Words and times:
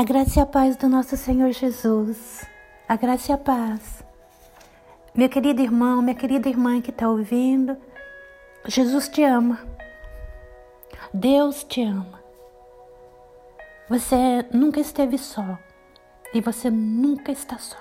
A 0.00 0.02
graça 0.02 0.38
e 0.38 0.42
a 0.42 0.46
paz 0.46 0.78
do 0.78 0.88
nosso 0.88 1.14
Senhor 1.14 1.52
Jesus. 1.52 2.42
A 2.88 2.96
graça 2.96 3.32
e 3.32 3.34
a 3.34 3.36
paz. 3.36 4.02
Meu 5.14 5.28
querido 5.28 5.60
irmão, 5.60 6.00
minha 6.00 6.14
querida 6.14 6.48
irmã 6.48 6.80
que 6.80 6.88
está 6.88 7.06
ouvindo, 7.06 7.76
Jesus 8.64 9.10
te 9.10 9.22
ama. 9.22 9.58
Deus 11.12 11.64
te 11.64 11.82
ama. 11.82 12.18
Você 13.90 14.16
nunca 14.50 14.80
esteve 14.80 15.18
só 15.18 15.58
e 16.32 16.40
você 16.40 16.70
nunca 16.70 17.30
está 17.30 17.58
só. 17.58 17.76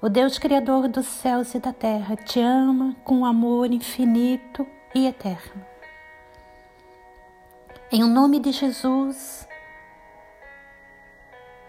O 0.00 0.08
Deus 0.08 0.38
Criador 0.38 0.88
dos 0.88 1.08
céus 1.08 1.54
e 1.54 1.58
da 1.58 1.74
terra 1.74 2.16
te 2.16 2.40
ama 2.40 2.96
com 3.04 3.16
um 3.16 3.26
amor 3.26 3.70
infinito 3.70 4.66
e 4.94 5.06
eterno. 5.06 5.62
Em 7.92 8.02
nome 8.02 8.40
de 8.40 8.50
Jesus, 8.50 9.46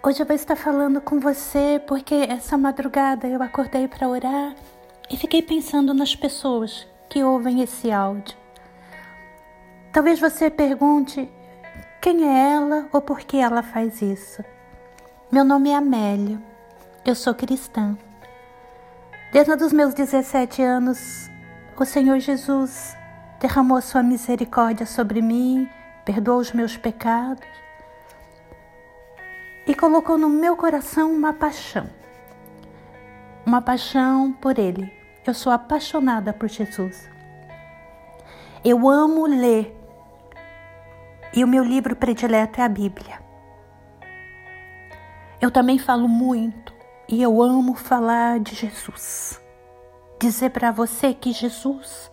Hoje 0.06 0.22
eu 0.22 0.26
vou 0.26 0.36
estar 0.36 0.58
falando 0.58 1.00
com 1.00 1.18
você 1.18 1.82
porque 1.88 2.14
essa 2.14 2.58
madrugada 2.58 3.26
eu 3.26 3.42
acordei 3.42 3.88
para 3.88 4.10
orar 4.10 4.54
e 5.10 5.16
fiquei 5.16 5.42
pensando 5.42 5.94
nas 5.94 6.14
pessoas 6.14 6.86
que 7.10 7.24
ouvem 7.24 7.62
esse 7.62 7.90
áudio. 7.90 8.36
Talvez 9.94 10.20
você 10.20 10.50
pergunte 10.50 11.32
quem 12.02 12.28
é 12.28 12.52
ela 12.52 12.86
ou 12.92 13.02
por 13.02 13.22
que 13.22 13.38
ela 13.38 13.64
faz 13.64 14.02
isso. 14.02 14.44
Meu 15.32 15.46
nome 15.46 15.70
é 15.70 15.76
Amélia, 15.78 16.38
eu 17.06 17.16
sou 17.16 17.34
cristã. 17.34 17.98
Desde 19.32 19.54
os 19.54 19.72
meus 19.72 19.94
17 19.94 20.62
anos, 20.62 21.32
o 21.78 21.86
Senhor 21.86 22.20
Jesus 22.20 22.94
derramou 23.40 23.82
sua 23.82 24.04
misericórdia 24.04 24.86
sobre 24.86 25.22
mim, 25.22 25.66
perdoou 26.04 26.40
os 26.40 26.52
meus 26.52 26.76
pecados 26.76 27.63
e 29.66 29.74
colocou 29.74 30.18
no 30.18 30.30
meu 30.30 30.56
coração 30.56 31.12
uma 31.12 31.34
paixão. 31.34 31.90
Uma 33.46 33.62
paixão 33.62 34.32
por 34.34 34.58
Ele. 34.58 34.92
Eu 35.26 35.34
sou 35.34 35.52
apaixonada 35.52 36.34
por 36.34 36.50
Jesus. 36.50 37.10
Eu 38.64 38.90
amo 38.90 39.26
ler 39.26 39.76
e 41.34 41.44
o 41.44 41.48
meu 41.48 41.64
livro 41.64 41.96
predileto 41.96 42.60
é 42.62 42.64
a 42.64 42.70
Bíblia. 42.70 43.22
Eu 45.42 45.52
também 45.52 45.78
falo 45.78 46.08
muito 46.08 46.74
e 47.08 47.22
eu 47.22 47.42
amo 47.42 47.74
falar 47.74 48.40
de 48.40 48.56
Jesus. 48.56 49.42
Dizer 50.20 50.52
para 50.52 50.72
você 50.72 51.14
que 51.14 51.34
Jesus 51.34 52.12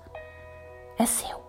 é 0.99 1.07
seu. 1.07 1.41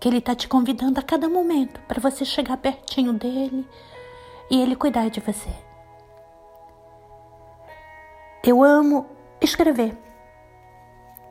Que 0.00 0.08
Ele 0.08 0.18
está 0.18 0.34
te 0.34 0.48
convidando 0.48 1.00
a 1.00 1.02
cada 1.02 1.28
momento 1.28 1.80
para 1.82 2.00
você 2.00 2.24
chegar 2.24 2.56
pertinho 2.56 3.12
dele 3.12 3.66
e 4.54 4.62
Ele 4.62 4.76
cuidar 4.76 5.08
de 5.10 5.18
você. 5.18 5.50
Eu 8.40 8.62
amo 8.62 9.04
escrever. 9.40 9.98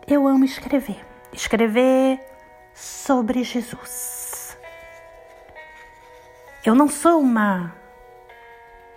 Eu 0.06 0.28
amo 0.28 0.44
escrever. 0.44 1.06
Escrever 1.32 2.20
sobre 2.74 3.42
Jesus. 3.46 4.58
Eu 6.66 6.76
não 6.76 6.90
sou 6.90 7.22
uma, 7.22 7.74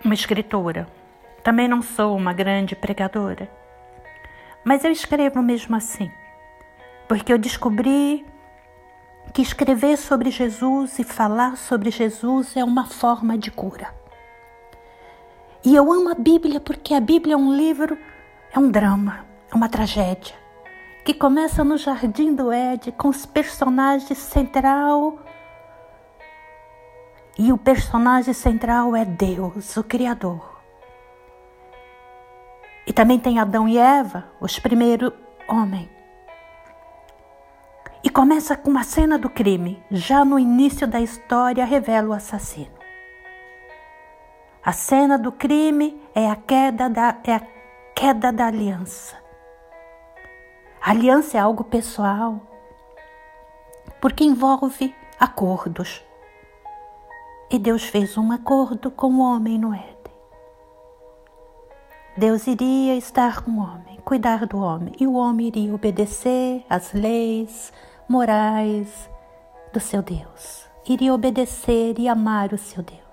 uma 0.03 0.13
escritora, 0.13 0.89
também 1.41 1.69
não 1.69 1.81
sou 1.81 2.13
uma 2.13 2.33
grande 2.33 2.75
pregadora, 2.75 3.49
mas 4.61 4.83
eu 4.83 4.91
escrevo 4.91 5.41
mesmo 5.41 5.73
assim, 5.73 6.11
porque 7.07 7.31
eu 7.31 7.37
descobri 7.37 8.25
que 9.33 9.41
escrever 9.41 9.97
sobre 9.97 10.31
Jesus 10.31 10.99
e 10.99 11.05
falar 11.05 11.55
sobre 11.55 11.91
Jesus 11.91 12.57
é 12.57 12.63
uma 12.63 12.85
forma 12.85 13.37
de 13.37 13.51
cura. 13.51 13.96
E 15.65 15.75
eu 15.75 15.91
amo 15.91 16.09
a 16.09 16.15
Bíblia 16.15 16.59
porque 16.59 16.93
a 16.93 16.99
Bíblia 16.99 17.33
é 17.33 17.37
um 17.37 17.55
livro, 17.55 17.97
é 18.53 18.59
um 18.59 18.69
drama, 18.69 19.25
é 19.51 19.55
uma 19.55 19.67
tragédia, 19.67 20.35
que 21.03 21.13
começa 21.13 21.63
no 21.63 21.77
Jardim 21.77 22.33
do 22.35 22.51
Éden 22.51 22.93
com 22.93 23.09
os 23.09 23.25
personagens 23.25 24.17
central. 24.17 25.19
E 27.37 27.51
o 27.51 27.57
personagem 27.57 28.33
central 28.33 28.95
é 28.95 29.05
Deus, 29.05 29.75
o 29.77 29.83
Criador. 29.83 30.57
E 32.85 32.93
também 32.93 33.19
tem 33.19 33.37
Adão 33.37 33.67
e 33.67 33.77
Eva, 33.77 34.25
os 34.39 34.57
primeiros 34.59 35.11
homens. 35.47 35.89
E 38.03 38.09
começa 38.09 38.55
com 38.55 38.69
uma 38.69 38.83
cena 38.83 39.17
do 39.17 39.29
crime. 39.29 39.83
Já 39.91 40.23
no 40.23 40.39
início 40.39 40.87
da 40.87 41.01
história 41.01 41.65
revela 41.65 42.09
o 42.09 42.13
assassino. 42.13 42.76
A 44.67 44.73
cena 44.73 45.17
do 45.17 45.31
crime 45.31 45.97
é 46.13 46.29
a 46.29 46.35
queda 46.35 46.89
da, 46.89 47.17
é 47.23 47.35
a 47.35 47.41
queda 47.95 48.33
da 48.33 48.47
aliança. 48.47 49.15
A 50.81 50.91
aliança 50.91 51.37
é 51.37 51.39
algo 51.39 51.63
pessoal, 51.63 52.41
porque 54.01 54.25
envolve 54.25 54.93
acordos. 55.17 56.03
E 57.49 57.57
Deus 57.57 57.85
fez 57.85 58.17
um 58.17 58.29
acordo 58.29 58.91
com 58.91 59.07
o 59.07 59.21
homem 59.21 59.57
no 59.57 59.73
Éden. 59.73 60.13
Deus 62.17 62.45
iria 62.45 62.97
estar 62.97 63.45
com 63.45 63.51
o 63.51 63.59
homem, 63.59 64.01
cuidar 64.03 64.45
do 64.45 64.59
homem, 64.59 64.93
e 64.99 65.07
o 65.07 65.13
homem 65.13 65.47
iria 65.47 65.73
obedecer 65.73 66.65
às 66.69 66.91
leis 66.91 67.71
morais 68.09 69.09
do 69.71 69.79
seu 69.79 70.01
Deus. 70.01 70.67
Iria 70.85 71.13
obedecer 71.13 71.97
e 71.97 72.09
amar 72.09 72.51
o 72.51 72.57
seu 72.57 72.83
Deus 72.83 73.06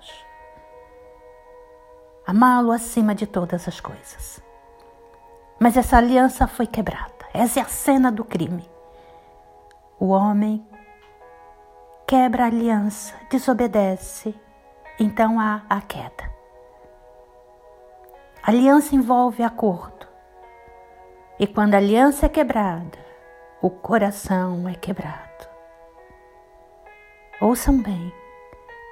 amá-lo 2.25 2.71
acima 2.71 3.13
de 3.13 3.27
todas 3.27 3.67
as 3.67 3.79
coisas. 3.79 4.41
Mas 5.59 5.77
essa 5.77 5.97
aliança 5.97 6.47
foi 6.47 6.67
quebrada. 6.67 7.13
Essa 7.33 7.59
é 7.59 7.63
a 7.63 7.67
cena 7.67 8.11
do 8.11 8.23
crime. 8.23 8.69
O 9.99 10.07
homem 10.07 10.65
quebra 12.07 12.43
a 12.43 12.47
aliança, 12.47 13.15
desobedece, 13.29 14.35
então 14.99 15.39
há 15.39 15.63
a 15.69 15.81
queda. 15.81 16.31
A 18.43 18.51
aliança 18.51 18.95
envolve 18.95 19.41
acordo. 19.43 20.07
E 21.39 21.47
quando 21.47 21.73
a 21.73 21.77
aliança 21.77 22.27
é 22.27 22.29
quebrada, 22.29 22.97
o 23.61 23.69
coração 23.69 24.69
é 24.69 24.75
quebrado. 24.75 25.49
Ouçam 27.41 27.81
bem, 27.81 28.13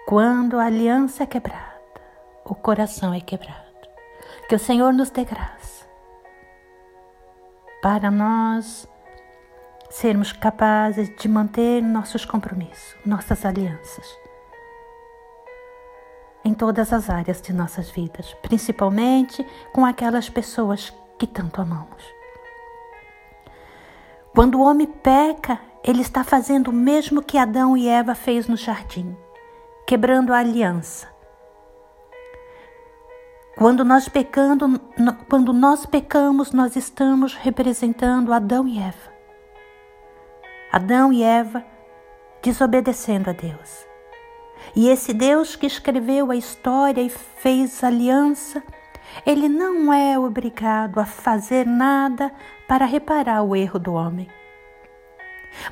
quando 0.08 0.60
a 0.60 0.66
aliança 0.66 1.24
é 1.24 1.26
quebrada, 1.26 1.73
o 2.46 2.56
coração 2.56 3.14
é 3.14 3.20
quebrado. 3.20 3.62
Que 4.48 4.56
o 4.56 4.60
Senhor 4.60 4.94
nos 4.94 5.10
dê 5.10 5.24
graça 5.24 5.86
para 7.82 8.10
nós 8.10 8.88
sermos 9.90 10.32
capazes 10.32 11.10
de 11.16 11.28
manter 11.28 11.82
nossos 11.82 12.26
compromissos, 12.26 12.96
nossas 13.06 13.46
alianças 13.46 14.24
em 16.44 16.54
todas 16.54 16.92
as 16.92 17.10
áreas 17.10 17.42
de 17.42 17.54
nossas 17.54 17.90
vidas, 17.90 18.36
principalmente 18.42 19.46
com 19.72 19.86
aquelas 19.86 20.30
pessoas 20.30 20.94
que 21.18 21.26
tanto 21.26 21.62
amamos. 21.62 22.04
Quando 24.36 24.56
o 24.56 24.64
homem 24.64 24.88
peca, 24.88 25.60
ele 25.84 26.02
está 26.02 26.24
fazendo 26.24 26.70
o 26.70 26.74
mesmo 26.74 27.22
que 27.22 27.38
Adão 27.38 27.78
e 27.78 27.88
Eva 27.88 28.16
fez 28.16 28.48
no 28.48 28.58
jardim, 28.58 29.16
quebrando 29.88 30.34
a 30.34 30.40
aliança, 30.40 31.08
quando 33.56 33.86
nós 33.86 34.10
pecando, 34.10 34.80
quando 35.30 35.54
nós 35.54 35.86
pecamos, 35.86 36.52
nós 36.52 36.76
estamos 36.76 37.36
representando 37.36 38.34
Adão 38.34 38.68
e 38.68 38.80
Eva. 38.80 39.14
Adão 40.72 41.14
e 41.14 41.22
Eva 41.22 41.64
desobedecendo 42.42 43.30
a 43.30 43.34
Deus. 43.34 43.86
E 44.76 44.90
esse 44.90 45.14
Deus 45.14 45.56
que 45.56 45.68
escreveu 45.68 46.32
a 46.32 46.36
história 46.36 47.02
e 47.02 47.10
fez 47.10 47.84
aliança, 47.84 48.64
ele 49.24 49.48
não 49.48 49.94
é 49.94 50.18
obrigado 50.18 51.00
a 51.00 51.06
fazer 51.06 51.66
nada 51.66 52.32
para 52.68 52.86
reparar 52.86 53.44
o 53.44 53.56
erro 53.56 53.78
do 53.78 53.94
homem. 53.94 54.28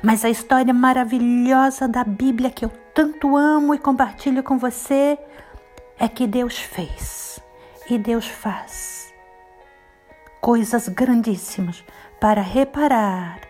Mas 0.00 0.24
a 0.24 0.30
história 0.30 0.72
maravilhosa 0.72 1.88
da 1.88 2.04
Bíblia 2.04 2.50
que 2.50 2.64
eu 2.64 2.70
tanto 2.94 3.36
amo 3.36 3.74
e 3.74 3.78
compartilho 3.78 4.42
com 4.44 4.56
você 4.56 5.18
é 5.98 6.06
que 6.06 6.28
Deus 6.28 6.56
fez 6.56 7.41
e 7.88 7.98
Deus 7.98 8.26
faz 8.26 9.12
coisas 10.40 10.88
grandíssimas 10.88 11.84
para 12.20 12.40
reparar 12.40 13.40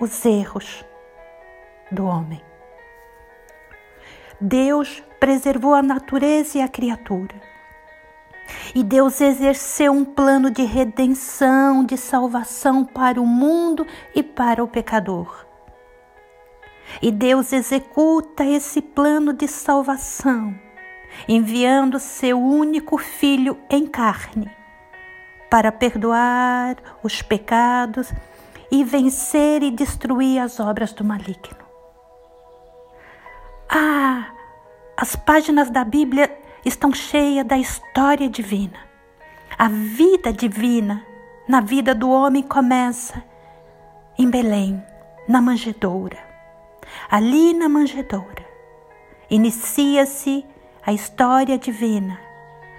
os 0.00 0.24
erros 0.24 0.84
do 1.90 2.04
homem. 2.04 2.42
Deus 4.40 5.02
preservou 5.20 5.74
a 5.74 5.82
natureza 5.82 6.58
e 6.58 6.62
a 6.62 6.68
criatura. 6.68 7.40
E 8.74 8.82
Deus 8.82 9.20
exerceu 9.20 9.92
um 9.92 10.04
plano 10.04 10.50
de 10.50 10.64
redenção, 10.64 11.84
de 11.84 11.96
salvação 11.96 12.84
para 12.84 13.20
o 13.20 13.26
mundo 13.26 13.86
e 14.14 14.22
para 14.22 14.62
o 14.62 14.68
pecador. 14.68 15.46
E 17.00 17.10
Deus 17.12 17.52
executa 17.52 18.44
esse 18.44 18.82
plano 18.82 19.32
de 19.32 19.46
salvação, 19.46 20.58
enviando 21.28 21.98
seu 21.98 22.40
único 22.40 22.98
filho 22.98 23.58
em 23.70 23.86
carne 23.86 24.50
para 25.50 25.70
perdoar 25.70 26.76
os 27.02 27.20
pecados 27.20 28.12
e 28.70 28.82
vencer 28.84 29.62
e 29.62 29.70
destruir 29.70 30.40
as 30.40 30.58
obras 30.58 30.92
do 30.92 31.04
maligno. 31.04 31.62
Ah, 33.68 34.30
as 34.96 35.14
páginas 35.14 35.70
da 35.70 35.84
Bíblia 35.84 36.30
estão 36.64 36.92
cheias 36.92 37.46
da 37.46 37.58
história 37.58 38.28
divina. 38.28 38.78
A 39.58 39.68
vida 39.68 40.32
divina 40.32 41.04
na 41.48 41.60
vida 41.60 41.94
do 41.94 42.10
homem 42.10 42.42
começa 42.42 43.22
em 44.18 44.30
Belém, 44.30 44.82
na 45.28 45.40
manjedoura. 45.40 46.18
Ali 47.10 47.52
na 47.52 47.68
manjedoura 47.68 48.44
inicia-se 49.30 50.44
a 50.84 50.92
história 50.92 51.56
divina, 51.56 52.18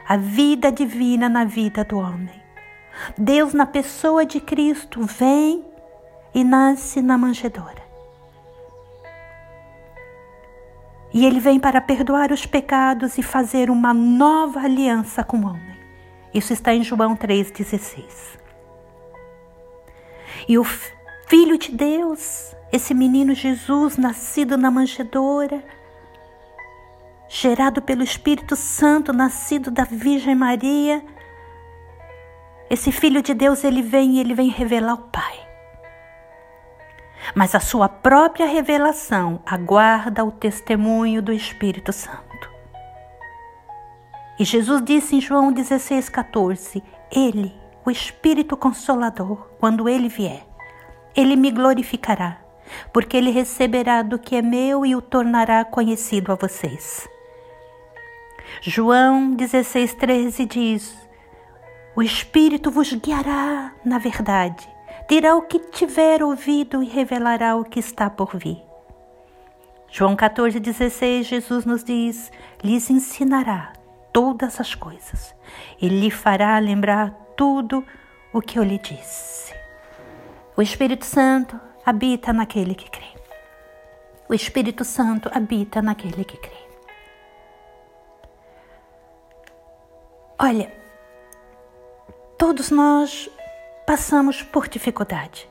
a 0.07 0.17
vida 0.17 0.71
divina 0.71 1.29
na 1.29 1.45
vida 1.45 1.83
do 1.83 1.97
homem. 1.97 2.41
Deus, 3.17 3.53
na 3.53 3.65
pessoa 3.65 4.25
de 4.25 4.39
Cristo, 4.39 5.03
vem 5.03 5.65
e 6.33 6.43
nasce 6.43 7.01
na 7.01 7.17
manjedoura. 7.17 7.81
E 11.13 11.25
ele 11.25 11.39
vem 11.39 11.59
para 11.59 11.79
perdoar 11.79 12.31
os 12.31 12.45
pecados 12.45 13.17
e 13.17 13.23
fazer 13.23 13.69
uma 13.69 13.93
nova 13.93 14.59
aliança 14.61 15.23
com 15.23 15.37
o 15.37 15.45
homem. 15.45 15.77
Isso 16.33 16.51
está 16.51 16.73
em 16.73 16.83
João 16.83 17.15
3,16. 17.15 18.39
E 20.47 20.57
o 20.57 20.63
Filho 21.27 21.57
de 21.57 21.71
Deus, 21.71 22.55
esse 22.71 22.93
menino 22.93 23.33
Jesus, 23.33 23.95
nascido 23.95 24.57
na 24.57 24.69
manjedoura, 24.69 25.63
gerado 27.33 27.81
pelo 27.81 28.03
Espírito 28.03 28.55
Santo, 28.55 29.11
nascido 29.11 29.71
da 29.71 29.83
Virgem 29.83 30.35
Maria, 30.35 31.03
esse 32.69 32.91
filho 32.91 33.23
de 33.23 33.33
Deus, 33.33 33.63
ele 33.63 33.81
vem 33.81 34.11
e 34.11 34.19
ele 34.19 34.35
vem 34.35 34.49
revelar 34.49 34.93
o 34.93 35.09
Pai. 35.09 35.39
Mas 37.33 37.55
a 37.55 37.59
sua 37.59 37.89
própria 37.89 38.45
revelação 38.45 39.41
aguarda 39.47 40.23
o 40.23 40.31
testemunho 40.31 41.23
do 41.23 41.33
Espírito 41.33 41.91
Santo. 41.91 42.51
E 44.39 44.45
Jesus 44.45 44.83
disse 44.83 45.15
em 45.15 45.21
João 45.21 45.51
16,14: 45.51 46.83
Ele, 47.11 47.51
o 47.83 47.89
Espírito 47.89 48.55
Consolador, 48.55 49.49
quando 49.59 49.89
ele 49.89 50.07
vier, 50.07 50.45
ele 51.15 51.35
me 51.35 51.49
glorificará, 51.49 52.37
porque 52.91 53.17
ele 53.17 53.31
receberá 53.31 54.03
do 54.03 54.19
que 54.19 54.35
é 54.35 54.41
meu 54.43 54.85
e 54.85 54.95
o 54.95 55.01
tornará 55.01 55.65
conhecido 55.65 56.31
a 56.31 56.35
vocês. 56.35 57.11
João 58.61 59.35
16,13 59.35 60.47
diz: 60.47 61.03
o 61.95 62.01
Espírito 62.01 62.71
vos 62.71 62.91
guiará 62.91 63.71
na 63.85 63.99
verdade, 63.99 64.67
dirá 65.07 65.35
o 65.35 65.43
que 65.43 65.59
tiver 65.59 66.23
ouvido 66.23 66.81
e 66.81 66.87
revelará 66.87 67.55
o 67.55 67.63
que 67.63 67.79
está 67.79 68.09
por 68.09 68.35
vir. 68.35 68.63
João 69.91 70.15
14,16, 70.15 71.21
Jesus 71.21 71.65
nos 71.65 71.83
diz: 71.83 72.31
lhes 72.63 72.89
ensinará 72.89 73.73
todas 74.11 74.59
as 74.59 74.73
coisas 74.73 75.35
e 75.79 75.87
lhe 75.87 76.09
fará 76.09 76.57
lembrar 76.57 77.11
tudo 77.37 77.85
o 78.33 78.41
que 78.41 78.57
eu 78.57 78.63
lhe 78.63 78.79
disse. 78.79 79.53
O 80.57 80.63
Espírito 80.63 81.05
Santo 81.05 81.59
habita 81.85 82.33
naquele 82.33 82.73
que 82.73 82.89
crê. 82.89 83.13
O 84.27 84.33
Espírito 84.33 84.83
Santo 84.83 85.29
habita 85.31 85.79
naquele 85.79 86.25
que 86.25 86.37
crê. 86.37 86.72
Olha, 90.45 90.69
Todos 92.37 92.69
nós 92.69 93.29
passamos 93.87 94.43
por 94.43 94.67
dificuldade. 94.67 95.49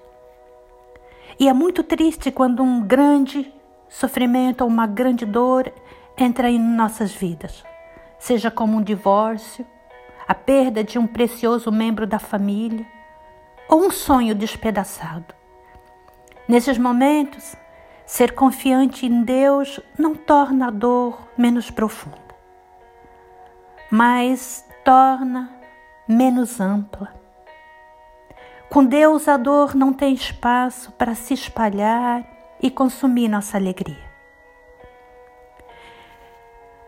E 1.40 1.48
é 1.48 1.52
muito 1.54 1.82
triste 1.82 2.30
quando 2.30 2.62
um 2.62 2.82
grande 2.82 3.50
sofrimento 3.88 4.60
ou 4.60 4.68
uma 4.68 4.86
grande 4.86 5.24
dor 5.24 5.72
entra 6.18 6.50
em 6.50 6.58
nossas 6.58 7.10
vidas, 7.10 7.64
seja 8.18 8.50
como 8.50 8.76
um 8.76 8.82
divórcio, 8.82 9.64
a 10.28 10.34
perda 10.34 10.84
de 10.84 10.98
um 10.98 11.06
precioso 11.06 11.72
membro 11.72 12.06
da 12.06 12.18
família 12.18 12.86
ou 13.70 13.86
um 13.86 13.90
sonho 13.90 14.34
despedaçado. 14.34 15.34
Nesses 16.46 16.76
momentos, 16.76 17.56
ser 18.04 18.34
confiante 18.34 19.06
em 19.06 19.22
Deus 19.22 19.80
não 19.98 20.14
torna 20.14 20.66
a 20.68 20.70
dor 20.70 21.18
menos 21.38 21.70
profunda, 21.70 22.18
mas 23.90 24.70
torna 24.84 25.50
menos 26.08 26.60
ampla. 26.60 27.12
Com 28.68 28.84
Deus, 28.84 29.28
a 29.28 29.36
dor 29.36 29.74
não 29.74 29.92
tem 29.92 30.14
espaço 30.14 30.92
para 30.92 31.14
se 31.14 31.34
espalhar 31.34 32.24
e 32.60 32.70
consumir 32.70 33.28
nossa 33.28 33.56
alegria. 33.56 34.10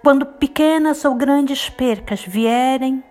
Quando 0.02 0.26
pequenas 0.26 1.05
ou 1.05 1.14
grandes 1.14 1.69
percas 1.69 2.23
vierem, 2.23 3.02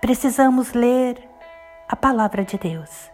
precisamos 0.00 0.72
ler 0.72 1.28
a 1.88 1.96
palavra 1.96 2.44
de 2.44 2.58
Deus 2.58 3.10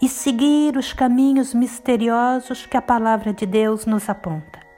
e 0.00 0.08
seguir 0.08 0.76
os 0.76 0.92
caminhos 0.92 1.54
misteriosos 1.54 2.66
que 2.66 2.76
a 2.76 2.82
palavra 2.82 3.32
de 3.32 3.46
Deus 3.46 3.86
nos 3.86 4.08
aponta. 4.08 4.71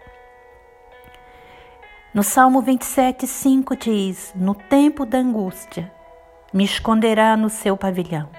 No 2.14 2.22
Salmo 2.22 2.62
27, 2.62 3.26
5 3.26 3.76
diz: 3.76 4.32
No 4.36 4.54
tempo 4.54 5.04
da 5.04 5.18
angústia, 5.18 5.92
me 6.52 6.62
esconderá 6.62 7.36
no 7.36 7.50
seu 7.50 7.76
pavilhão, 7.76 8.30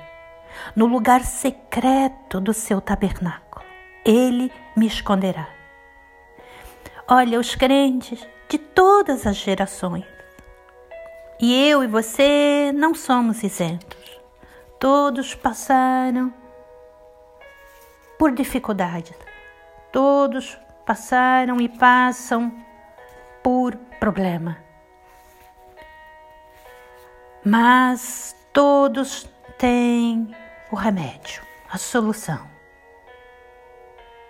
no 0.74 0.86
lugar 0.86 1.26
secreto 1.26 2.40
do 2.40 2.54
seu 2.54 2.80
tabernáculo, 2.80 3.66
ele 4.06 4.50
me 4.78 4.88
esconderá. 4.88 5.50
Olha, 7.06 7.38
os 7.38 7.54
crentes 7.54 8.26
de 8.48 8.58
todas 8.58 9.28
as 9.28 9.36
gerações, 9.36 10.06
e 11.38 11.70
eu 11.70 11.84
e 11.84 11.88
você 11.88 12.72
não 12.74 12.96
somos 12.96 13.44
isentos. 13.44 14.22
Todos 14.80 15.36
passaram 15.36 16.34
por 18.18 18.32
dificuldades, 18.32 19.18
todos 19.92 20.58
passaram 20.86 21.60
e 21.60 21.68
passam 21.68 22.64
por 23.46 23.76
problema. 24.00 24.58
Mas 27.46 28.36
todos 28.52 29.30
têm 29.60 30.36
o 30.72 30.76
remédio, 30.76 31.44
a 31.70 31.78
solução. 31.78 32.40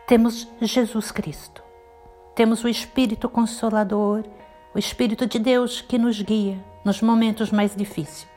Temos 0.05 0.45
Jesus 0.59 1.13
Cristo, 1.13 1.63
temos 2.35 2.65
o 2.65 2.67
Espírito 2.67 3.29
Consolador, 3.29 4.25
o 4.73 4.77
Espírito 4.77 5.25
de 5.25 5.39
Deus 5.39 5.79
que 5.79 5.97
nos 5.97 6.21
guia 6.21 6.61
nos 6.83 7.01
momentos 7.01 7.51
mais 7.51 7.73
difíceis. 7.73 8.27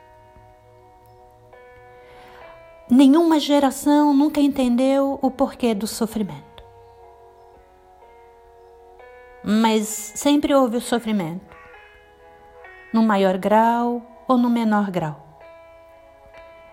Nenhuma 2.89 3.37
geração 3.37 4.13
nunca 4.13 4.39
entendeu 4.39 5.19
o 5.21 5.29
porquê 5.29 5.75
do 5.75 5.85
sofrimento 5.85 6.48
mas 9.43 9.87
sempre 9.87 10.53
houve 10.53 10.77
o 10.77 10.81
sofrimento, 10.81 11.55
no 12.93 13.03
maior 13.03 13.37
grau 13.37 14.01
ou 14.27 14.37
no 14.37 14.49
menor 14.49 14.91
grau. 14.91 15.25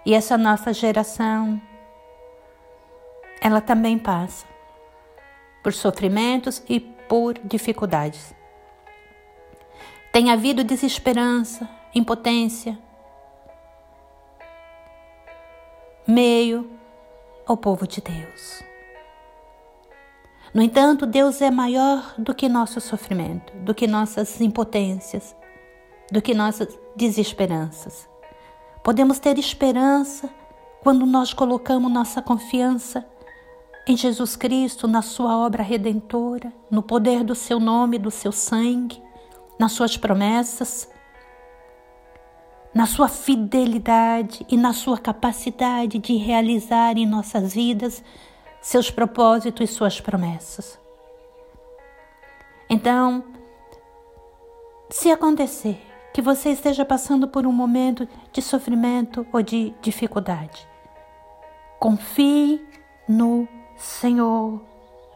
E 0.05 0.15
essa 0.15 0.39
nossa 0.39 0.73
geração, 0.73 1.61
ela 3.41 3.61
também 3.61 3.99
passa 3.99 4.47
por 5.63 5.73
sofrimentos 5.73 6.63
e 6.69 6.79
por 6.79 7.39
dificuldades. 7.43 8.35
Tem 10.13 10.31
havido 10.31 10.63
desesperança, 10.63 11.69
impotência, 11.95 12.79
meio 16.07 16.71
ao 17.45 17.57
povo 17.57 17.87
de 17.87 18.01
Deus. 18.01 18.63
No 20.55 20.63
entanto, 20.63 21.07
Deus 21.07 21.41
é 21.43 21.51
maior 21.51 22.15
do 22.17 22.35
que 22.35 22.49
nosso 22.49 22.81
sofrimento, 22.81 23.53
do 23.59 23.75
que 23.75 23.87
nossas 23.87 24.41
impotências, 24.41 25.35
do 26.11 26.23
que 26.23 26.35
nossas 26.35 26.79
desesperanças. 26.97 28.09
Podemos 28.83 29.19
ter 29.19 29.39
esperança 29.39 30.31
quando 30.83 31.05
nós 31.05 31.33
colocamos 31.33 31.91
nossa 31.91 32.23
confiança 32.23 33.05
em 33.87 33.97
Jesus 33.97 34.35
Cristo, 34.35 34.89
na 34.89 35.03
Sua 35.03 35.37
obra 35.37 35.63
redentora, 35.63 36.53
no 36.71 36.83
poder 36.83 37.23
do 37.23 37.35
Seu 37.35 37.61
nome, 37.61 37.99
do 37.99 38.11
Seu 38.11 38.33
sangue, 38.33 39.03
nas 39.59 39.73
Suas 39.73 39.97
promessas, 39.97 40.89
na 42.75 42.87
Sua 42.87 43.09
fidelidade 43.09 44.45
e 44.49 44.57
na 44.57 44.73
Sua 44.73 44.99
capacidade 44.99 45.99
de 45.99 46.17
realizar 46.17 46.97
em 46.97 47.07
nossas 47.07 47.55
vidas 47.55 48.03
seus 48.67 48.91
propósitos 48.91 49.71
e 49.71 49.73
suas 49.73 50.01
promessas. 50.01 50.77
Então, 52.69 53.25
se 54.91 55.09
acontecer 55.09 55.81
que 56.13 56.21
você 56.21 56.51
esteja 56.51 56.85
passando 56.85 57.29
por 57.29 57.47
um 57.47 57.53
momento 57.53 58.09
de 58.33 58.43
sofrimento 58.43 59.25
ou 59.33 59.41
de 59.41 59.73
dificuldade, 59.81 60.69
confie 61.79 62.61
no 63.09 63.47
Senhor 63.77 64.61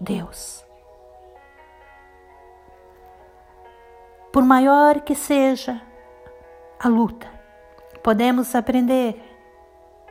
Deus. 0.01 0.65
Por 4.33 4.45
maior 4.45 5.01
que 5.01 5.17
seja 5.17 5.83
a 6.79 6.87
luta, 6.87 7.29
podemos 8.01 8.55
aprender 8.55 9.21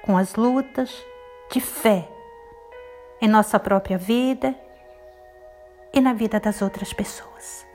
com 0.03 0.17
as 0.17 0.35
lutas 0.35 0.93
de 1.49 1.61
fé 1.61 2.18
em 3.21 3.27
nossa 3.27 3.59
própria 3.59 3.97
vida 3.97 4.55
e 5.93 5.99
na 5.99 6.13
vida 6.13 6.39
das 6.39 6.61
outras 6.61 6.93
pessoas. 6.93 7.65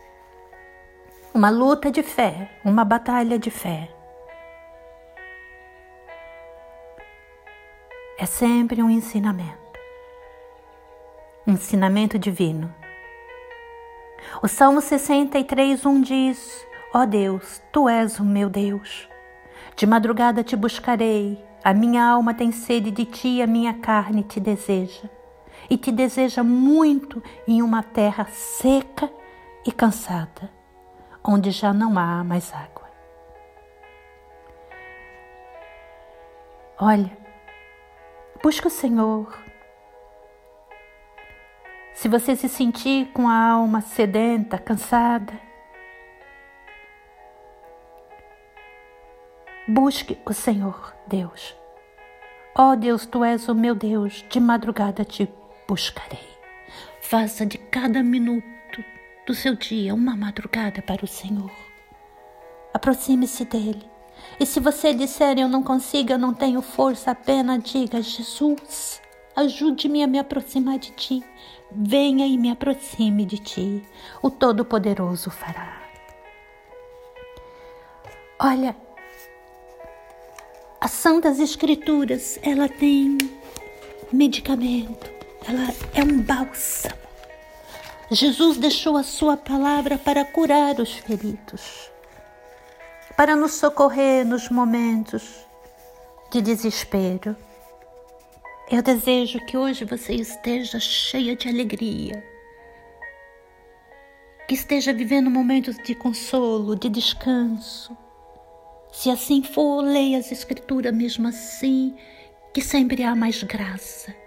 Uma 1.33 1.51
luta 1.51 1.91
de 1.91 2.03
fé, 2.03 2.51
uma 2.65 2.85
batalha 2.85 3.39
de 3.39 3.51
fé. 3.51 3.91
É 8.17 8.25
sempre 8.25 8.83
um 8.83 8.89
ensinamento. 8.89 9.59
Um 11.47 11.53
ensinamento 11.53 12.19
divino. 12.19 12.73
O 14.43 14.49
Salmo 14.49 14.81
63, 14.81 15.85
1 15.85 16.01
diz: 16.01 16.67
Ó 16.95 17.03
oh 17.03 17.07
Deus, 17.07 17.61
tu 17.73 17.89
és 17.89 18.19
o 18.19 18.25
meu 18.25 18.49
Deus. 18.49 19.09
De 19.77 19.87
madrugada 19.87 20.45
te 20.45 20.55
buscarei, 20.55 21.45
a 21.63 21.75
minha 21.75 22.05
alma 22.07 22.33
tem 22.33 22.53
sede 22.53 22.93
de 22.93 23.05
ti, 23.05 23.43
a 23.43 23.47
minha 23.47 23.75
carne 23.75 24.23
te 24.23 24.39
deseja 24.39 25.11
e 25.69 25.77
te 25.77 25.91
deseja 25.91 26.43
muito 26.43 27.23
em 27.47 27.63
uma 27.63 27.83
terra 27.83 28.27
seca 28.27 29.11
e 29.67 29.73
cansada, 29.73 30.51
onde 31.23 31.51
já 31.51 31.73
não 31.73 31.99
há 31.99 32.23
mais 32.23 32.53
água. 32.53 32.85
Olha, 36.79 37.17
busca 38.43 38.69
o 38.69 38.71
Senhor. 38.71 39.39
Se 41.95 42.09
você 42.09 42.35
se 42.35 42.49
sentir 42.49 43.11
com 43.13 43.29
a 43.29 43.51
alma 43.51 43.81
sedenta, 43.81 44.59
cansada, 44.59 45.33
busque 49.67 50.19
o 50.27 50.33
Senhor, 50.33 50.95
Deus. 51.07 51.57
Ó 52.57 52.73
oh 52.73 52.77
Deus, 52.77 53.07
tu 53.07 53.25
és 53.25 53.49
o 53.49 53.55
meu 53.55 53.75
Deus, 53.75 54.25
de 54.29 54.39
madrugada 54.39 55.05
te 55.05 55.27
buscarei. 55.67 56.35
Faça 57.01 57.45
de 57.45 57.59
cada 57.59 58.03
minuto 58.03 58.45
do 59.27 59.35
seu 59.35 59.55
dia 59.55 59.95
uma 59.95 60.17
madrugada 60.17 60.83
para 60.83 61.05
o 61.05 61.09
Senhor. 61.09 61.51
Aproxime-se 62.73 63.45
dele. 63.45 63.89
E 64.39 64.47
se 64.47 64.61
você 64.61 64.93
disser 64.93 65.39
eu 65.39 65.49
não 65.49 65.63
consigo, 65.63 66.13
eu 66.13 66.19
não 66.19 66.35
tenho 66.35 66.63
força, 66.63 67.11
apenas 67.11 67.63
diga: 67.63 68.01
Jesus, 68.01 69.01
ajude-me 69.37 70.03
a 70.03 70.07
me 70.07 70.19
aproximar 70.19 70.79
de 70.79 70.93
ti. 70.93 71.23
Venha 71.71 72.27
e 72.27 72.39
me 72.39 72.51
aproxime 72.51 73.25
de 73.25 73.39
ti. 73.39 73.83
O 74.23 74.31
Todo-Poderoso 74.31 75.31
fará. 75.31 75.83
Olha, 78.39 78.77
a 80.81 80.89
Santas 80.89 81.39
Escrituras, 81.41 82.39
ela 82.43 82.69
tem 82.69 83.17
medicamento 84.13 85.15
ela 85.47 85.75
é 85.95 86.03
um 86.03 86.23
bálsamo. 86.23 86.95
Jesus 88.11 88.57
deixou 88.59 88.97
a 88.97 89.03
sua 89.03 89.37
palavra 89.37 89.99
para 89.99 90.25
curar 90.25 90.79
os 90.81 90.93
feridos, 90.93 91.91
para 93.17 93.37
nos 93.37 93.55
socorrer 93.55 94.27
nos 94.27 94.49
momentos 94.49 95.47
de 96.31 96.41
desespero. 96.41 97.37
Eu 98.71 98.83
desejo 98.83 99.45
que 99.47 99.57
hoje 99.57 99.85
você 99.85 100.15
esteja 100.15 100.79
cheia 100.81 101.37
de 101.37 101.49
alegria, 101.49 102.25
que 104.49 104.55
esteja 104.55 104.93
vivendo 104.93 105.31
momentos 105.31 105.77
de 105.77 105.95
consolo, 105.95 106.77
de 106.77 106.89
descanso. 106.89 107.97
Se 108.93 109.11
assim 109.11 109.43
for, 109.43 109.83
leia 109.83 110.19
as 110.19 110.31
Escrituras 110.31 110.95
mesmo 110.95 111.29
assim, 111.29 111.97
que 112.53 112.63
sempre 112.63 113.03
há 113.03 113.15
mais 113.15 113.43
graça 113.43 114.24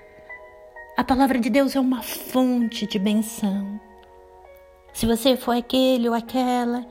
a 0.97 1.03
palavra 1.03 1.37
de 1.37 1.47
Deus 1.47 1.75
é 1.75 1.79
uma 1.79 2.01
fonte 2.01 2.87
de 2.87 2.97
benção. 2.97 3.79
Se 4.91 5.05
você 5.05 5.37
for 5.37 5.55
aquele 5.55 6.09
ou 6.09 6.15
aquela 6.15 6.83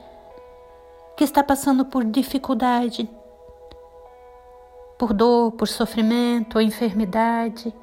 que 1.17 1.25
está 1.25 1.43
passando 1.43 1.83
por 1.83 2.05
dificuldade, 2.05 3.09
por 4.97 5.11
dor, 5.11 5.51
por 5.51 5.67
sofrimento 5.67 6.55
ou 6.55 6.61
enfermidade, 6.61 7.73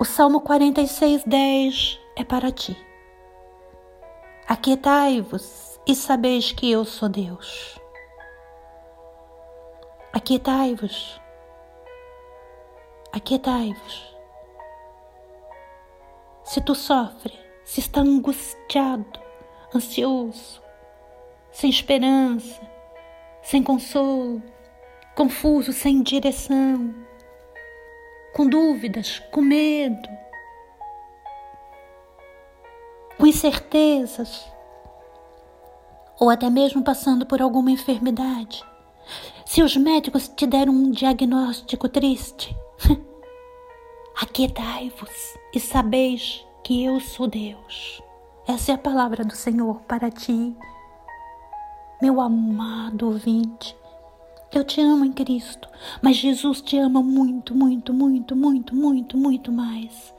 o 0.00 0.04
Salmo 0.04 0.40
46, 0.40 1.24
10 1.24 2.00
é 2.14 2.22
para 2.22 2.52
ti. 2.52 2.78
Aquietai-vos 4.46 5.80
e 5.84 5.96
sabeis 5.96 6.52
que 6.52 6.70
eu 6.70 6.84
sou 6.84 7.08
Deus. 7.08 7.76
Aquietai-vos. 10.12 11.20
Aquietai-vos. 13.12 14.07
Se 16.48 16.62
tu 16.62 16.74
sofre, 16.74 17.38
se 17.62 17.78
está 17.78 18.00
angustiado, 18.00 19.20
ansioso, 19.74 20.62
sem 21.52 21.68
esperança, 21.68 22.58
sem 23.42 23.62
consolo, 23.62 24.42
confuso, 25.14 25.74
sem 25.74 26.02
direção, 26.02 26.94
com 28.34 28.48
dúvidas, 28.48 29.18
com 29.30 29.42
medo, 29.42 30.08
com 33.18 33.26
incertezas, 33.26 34.50
ou 36.18 36.30
até 36.30 36.48
mesmo 36.48 36.82
passando 36.82 37.26
por 37.26 37.42
alguma 37.42 37.70
enfermidade. 37.70 38.64
Se 39.44 39.62
os 39.62 39.76
médicos 39.76 40.28
te 40.28 40.46
deram 40.46 40.72
um 40.72 40.90
diagnóstico 40.92 41.90
triste, 41.90 42.56
Aquietai-vos 44.20 45.38
e 45.54 45.60
sabeis 45.60 46.44
que 46.64 46.82
eu 46.82 46.98
sou 46.98 47.28
Deus. 47.28 48.02
Essa 48.48 48.72
é 48.72 48.74
a 48.74 48.78
palavra 48.78 49.24
do 49.24 49.36
Senhor 49.36 49.80
para 49.82 50.10
ti, 50.10 50.56
meu 52.02 52.20
amado 52.20 53.06
ouvinte. 53.06 53.76
Eu 54.52 54.64
te 54.64 54.80
amo 54.80 55.04
em 55.04 55.12
Cristo, 55.12 55.68
mas 56.02 56.16
Jesus 56.16 56.60
te 56.60 56.76
ama 56.76 57.00
muito, 57.00 57.54
muito, 57.54 57.94
muito, 57.94 58.34
muito, 58.34 58.74
muito, 58.74 59.16
muito 59.16 59.52
mais. 59.52 60.12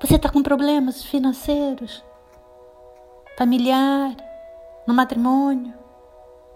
Você 0.00 0.14
está 0.14 0.30
com 0.30 0.40
problemas 0.40 1.02
financeiros, 1.02 2.04
familiar, 3.36 4.14
no 4.86 4.94
matrimônio, 4.94 5.74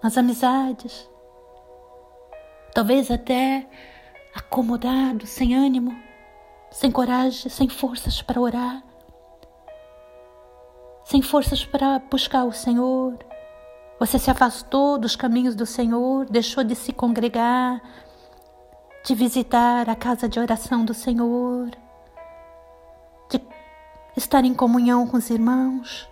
nas 0.01 0.17
amizades, 0.17 1.09
talvez 2.73 3.11
até 3.11 3.67
acomodado, 4.33 5.27
sem 5.27 5.53
ânimo 5.53 6.14
sem 6.75 6.91
coragem, 6.91 7.49
sem 7.49 7.69
forças 7.69 8.21
para 8.21 8.41
orar, 8.41 8.83
sem 11.05 11.21
forças 11.21 11.63
para 11.63 11.99
buscar 11.99 12.43
o 12.43 12.51
Senhor. 12.51 13.17
Você 13.97 14.19
se 14.19 14.29
afastou 14.29 14.97
dos 14.97 15.15
caminhos 15.15 15.55
do 15.55 15.65
Senhor, 15.65 16.25
deixou 16.25 16.65
de 16.65 16.75
se 16.75 16.91
congregar, 16.91 17.81
de 19.05 19.15
visitar 19.15 19.89
a 19.89 19.95
casa 19.95 20.27
de 20.27 20.37
oração 20.37 20.83
do 20.83 20.93
Senhor, 20.93 21.69
de 23.29 23.41
estar 24.17 24.43
em 24.43 24.53
comunhão 24.53 25.07
com 25.07 25.15
os 25.15 25.29
irmãos. 25.29 26.09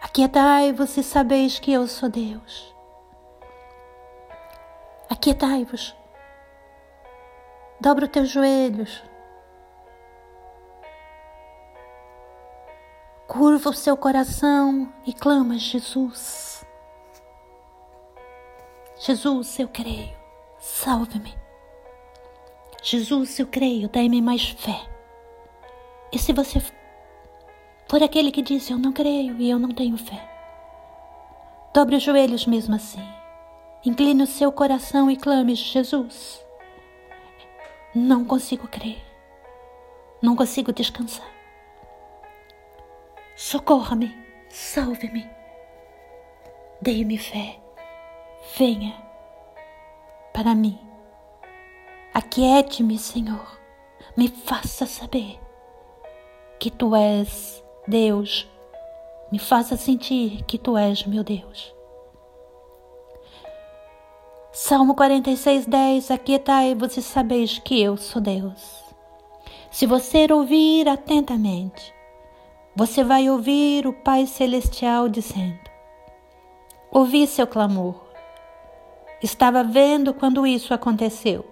Aquietai-vos 0.00 0.96
e 0.96 1.02
sabeis 1.02 1.58
que 1.58 1.70
eu 1.70 1.86
sou 1.86 2.08
Deus. 2.08 2.74
Aquietai-vos. 5.10 5.94
Dobra 7.78 8.06
os 8.06 8.10
teus 8.10 8.30
joelhos. 8.30 9.06
Curva 13.28 13.68
o 13.68 13.74
seu 13.74 13.94
coração 13.94 14.90
e 15.06 15.12
clama 15.12 15.58
Jesus. 15.58 16.64
Jesus, 18.98 19.58
eu 19.58 19.68
creio, 19.68 20.16
salve-me. 20.58 21.36
Jesus, 22.82 23.38
eu 23.38 23.46
creio, 23.46 23.86
dai-me 23.90 24.22
mais 24.22 24.48
fé. 24.48 24.80
E 26.10 26.18
se 26.18 26.32
você 26.32 26.58
for 27.86 28.02
aquele 28.02 28.32
que 28.32 28.40
diz 28.40 28.70
eu 28.70 28.78
não 28.78 28.94
creio 28.94 29.36
e 29.38 29.50
eu 29.50 29.58
não 29.58 29.72
tenho 29.72 29.98
fé, 29.98 30.26
dobre 31.74 31.96
os 31.96 32.02
joelhos 32.02 32.46
mesmo 32.46 32.76
assim. 32.76 33.06
Incline 33.84 34.22
o 34.22 34.26
seu 34.26 34.50
coração 34.50 35.10
e 35.10 35.18
clame: 35.18 35.54
Jesus, 35.54 36.42
não 37.94 38.24
consigo 38.24 38.66
crer. 38.66 39.04
não 40.22 40.34
consigo 40.34 40.72
descansar. 40.72 41.37
Socorra-me, 43.40 44.12
salve-me, 44.48 45.24
dê-me 46.82 47.16
fé, 47.16 47.60
venha 48.58 49.00
para 50.34 50.56
mim. 50.56 50.76
Aquiete-me, 52.12 52.98
Senhor, 52.98 53.60
me 54.16 54.26
faça 54.26 54.86
saber 54.86 55.38
que 56.58 56.68
tu 56.68 56.96
és 56.96 57.62
Deus, 57.86 58.50
me 59.30 59.38
faça 59.38 59.76
sentir 59.76 60.42
que 60.42 60.58
tu 60.58 60.76
és 60.76 61.06
meu 61.06 61.22
Deus. 61.22 61.72
Salmo 64.50 64.96
46, 64.96 65.64
10 65.64 66.10
Aquietai-vos 66.10 66.96
e 66.96 67.02
sabeis 67.02 67.60
que 67.60 67.80
eu 67.80 67.96
sou 67.96 68.20
Deus. 68.20 68.82
Se 69.70 69.86
você 69.86 70.26
ouvir 70.28 70.88
atentamente, 70.88 71.96
você 72.78 73.02
vai 73.02 73.28
ouvir 73.28 73.88
o 73.88 73.92
Pai 73.92 74.24
Celestial 74.24 75.08
dizendo: 75.08 75.68
Ouvi 76.92 77.26
seu 77.26 77.44
clamor. 77.44 78.00
Estava 79.20 79.64
vendo 79.64 80.14
quando 80.14 80.46
isso 80.46 80.72
aconteceu. 80.72 81.44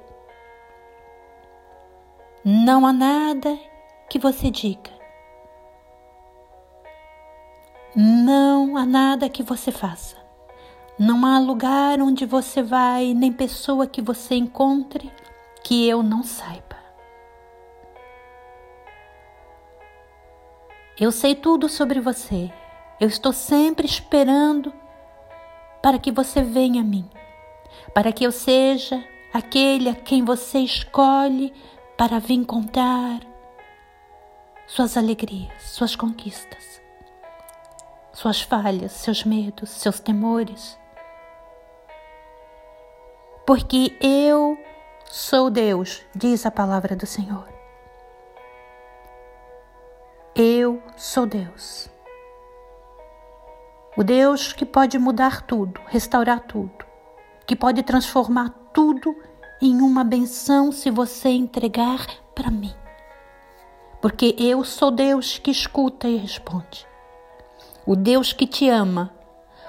Não 2.44 2.86
há 2.86 2.92
nada 2.92 3.58
que 4.08 4.20
você 4.20 4.52
diga. 4.52 4.92
Não 7.92 8.76
há 8.76 8.86
nada 8.86 9.28
que 9.28 9.42
você 9.42 9.72
faça. 9.72 10.16
Não 10.96 11.26
há 11.26 11.40
lugar 11.40 12.00
onde 12.00 12.24
você 12.24 12.62
vai, 12.62 13.14
nem 13.14 13.32
pessoa 13.32 13.84
que 13.84 14.00
você 14.00 14.36
encontre 14.36 15.10
que 15.64 15.88
eu 15.88 16.04
não 16.04 16.22
saiba. 16.22 16.65
Eu 20.98 21.12
sei 21.12 21.34
tudo 21.34 21.68
sobre 21.68 22.00
você. 22.00 22.50
Eu 22.98 23.06
estou 23.08 23.32
sempre 23.32 23.84
esperando 23.84 24.72
para 25.82 25.98
que 25.98 26.10
você 26.10 26.42
venha 26.42 26.80
a 26.80 26.84
mim, 26.84 27.08
para 27.92 28.10
que 28.10 28.24
eu 28.24 28.32
seja 28.32 29.04
aquele 29.32 29.90
a 29.90 29.94
quem 29.94 30.24
você 30.24 30.60
escolhe 30.60 31.52
para 31.98 32.18
vir 32.18 32.46
contar 32.46 33.20
suas 34.66 34.96
alegrias, 34.96 35.62
suas 35.62 35.94
conquistas, 35.94 36.80
suas 38.14 38.40
falhas, 38.40 38.92
seus 38.92 39.22
medos, 39.22 39.68
seus 39.68 40.00
temores. 40.00 40.78
Porque 43.46 43.94
eu 44.00 44.58
sou 45.04 45.50
Deus, 45.50 46.02
diz 46.14 46.46
a 46.46 46.50
palavra 46.50 46.96
do 46.96 47.06
Senhor. 47.06 47.55
Eu 50.38 50.82
sou 50.98 51.24
Deus. 51.24 51.88
O 53.96 54.04
Deus 54.04 54.52
que 54.52 54.66
pode 54.66 54.98
mudar 54.98 55.40
tudo, 55.40 55.80
restaurar 55.86 56.40
tudo, 56.40 56.84
que 57.46 57.56
pode 57.56 57.82
transformar 57.82 58.50
tudo 58.70 59.16
em 59.62 59.80
uma 59.80 60.04
benção 60.04 60.70
se 60.70 60.90
você 60.90 61.30
entregar 61.30 62.06
para 62.34 62.50
mim. 62.50 62.74
Porque 64.02 64.36
eu 64.38 64.62
sou 64.62 64.90
Deus 64.90 65.38
que 65.38 65.50
escuta 65.50 66.06
e 66.06 66.18
responde. 66.18 66.86
O 67.86 67.96
Deus 67.96 68.34
que 68.34 68.46
te 68.46 68.68
ama, 68.68 69.14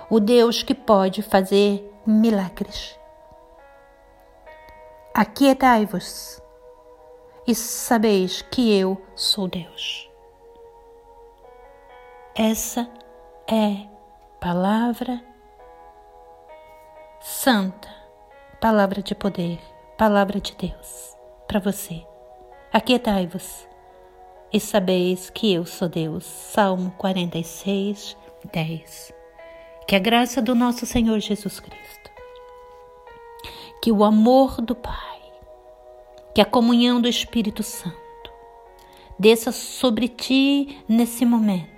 o 0.10 0.20
Deus 0.20 0.64
que 0.64 0.76
pode 0.76 1.22
fazer 1.22 1.90
milagres. 2.06 3.00
Aquietai-vos 5.14 6.42
e 7.48 7.56
sabeis 7.56 8.42
que 8.42 8.78
eu 8.78 9.02
sou 9.16 9.48
Deus. 9.48 10.07
Essa 12.40 12.88
é 13.48 13.88
palavra 14.40 15.20
santa, 17.20 17.90
palavra 18.62 19.02
de 19.02 19.16
poder, 19.16 19.60
palavra 19.98 20.40
de 20.40 20.56
Deus 20.56 21.18
para 21.48 21.60
você. 21.60 22.06
Aquietai-vos 22.72 23.68
e 24.54 24.60
sabeis 24.60 25.32
que 25.32 25.52
eu 25.52 25.66
sou 25.66 25.90
Deus. 25.90 26.26
Salmo 26.26 26.92
46, 27.00 28.16
10. 28.54 29.14
Que 29.88 29.96
a 29.96 30.00
graça 30.00 30.40
do 30.40 30.54
nosso 30.54 30.86
Senhor 30.86 31.20
Jesus 31.20 31.60
Cristo, 31.60 32.12
que 33.82 33.92
o 33.92 34.04
amor 34.04 34.62
do 34.62 34.76
Pai, 34.76 35.22
que 36.36 36.42
a 36.42 36.46
comunhão 36.46 37.02
do 37.02 37.10
Espírito 37.10 37.64
Santo 37.64 38.32
desça 39.18 39.52
sobre 39.52 40.08
ti 40.08 40.84
nesse 40.88 41.26
momento 41.26 41.77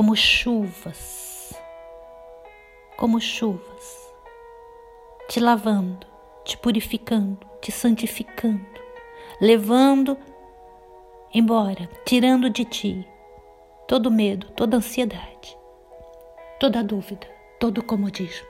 como 0.00 0.16
chuvas, 0.16 1.54
como 2.96 3.20
chuvas, 3.20 4.10
te 5.28 5.38
lavando, 5.40 6.06
te 6.42 6.56
purificando, 6.56 7.46
te 7.60 7.70
santificando, 7.70 8.80
levando 9.42 10.16
embora, 11.34 11.86
tirando 12.06 12.48
de 12.48 12.64
ti 12.64 13.06
todo 13.86 14.10
medo, 14.10 14.50
toda 14.52 14.78
ansiedade, 14.78 15.54
toda 16.58 16.82
dúvida, 16.82 17.28
todo 17.58 17.84
comodismo. 17.84 18.48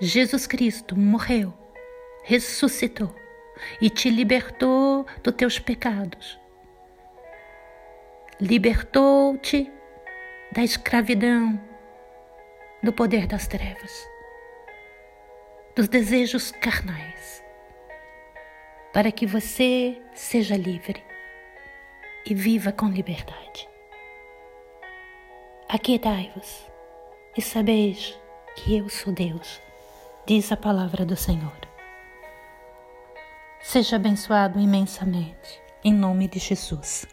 Jesus 0.00 0.46
Cristo 0.46 0.96
morreu, 0.96 1.52
ressuscitou 2.22 3.12
e 3.80 3.90
te 3.90 4.08
libertou 4.08 5.04
dos 5.20 5.34
teus 5.34 5.58
pecados. 5.58 6.38
Libertou-te 8.40 9.79
da 10.52 10.62
escravidão, 10.62 11.60
do 12.82 12.92
poder 12.92 13.26
das 13.26 13.46
trevas, 13.46 14.08
dos 15.76 15.88
desejos 15.88 16.50
carnais, 16.50 17.44
para 18.92 19.12
que 19.12 19.26
você 19.26 20.02
seja 20.12 20.56
livre 20.56 21.04
e 22.26 22.34
viva 22.34 22.72
com 22.72 22.88
liberdade. 22.88 23.68
Aquietai-vos 25.68 26.66
e 27.36 27.40
sabeis 27.40 28.18
que 28.56 28.76
eu 28.76 28.88
sou 28.88 29.12
Deus, 29.12 29.60
diz 30.26 30.50
a 30.50 30.56
palavra 30.56 31.06
do 31.06 31.14
Senhor. 31.14 31.56
Seja 33.60 33.96
abençoado 33.96 34.58
imensamente, 34.58 35.62
em 35.84 35.92
nome 35.92 36.26
de 36.26 36.40
Jesus. 36.40 37.06